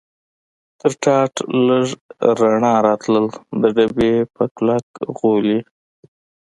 [0.79, 1.33] تر ټاټ
[1.67, 1.87] لږ
[2.39, 3.25] رڼا راتلل،
[3.61, 4.85] د ډبې په کلک
[5.17, 5.59] غولي.